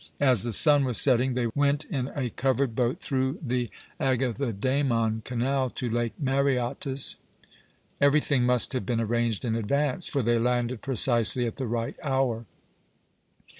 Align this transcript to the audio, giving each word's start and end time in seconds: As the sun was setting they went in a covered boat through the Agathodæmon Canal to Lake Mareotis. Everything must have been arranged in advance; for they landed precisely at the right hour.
As 0.19 0.41
the 0.41 0.51
sun 0.51 0.83
was 0.83 0.97
setting 0.99 1.35
they 1.35 1.49
went 1.53 1.85
in 1.85 2.07
a 2.15 2.31
covered 2.31 2.75
boat 2.75 2.99
through 2.99 3.37
the 3.39 3.69
Agathodæmon 3.99 5.23
Canal 5.23 5.69
to 5.69 5.89
Lake 5.91 6.13
Mareotis. 6.19 7.17
Everything 8.01 8.43
must 8.43 8.73
have 8.73 8.83
been 8.83 8.99
arranged 8.99 9.45
in 9.45 9.53
advance; 9.53 10.07
for 10.07 10.23
they 10.23 10.39
landed 10.39 10.81
precisely 10.81 11.45
at 11.45 11.57
the 11.57 11.67
right 11.67 11.95
hour. 12.03 12.45